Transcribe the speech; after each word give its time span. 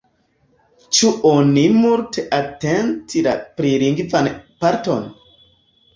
Ĉu 0.99 1.09
oni 1.31 1.65
multe 1.83 2.25
atentis 2.39 3.27
la 3.29 3.35
prilingvan 3.61 4.31
parton? 4.65 5.09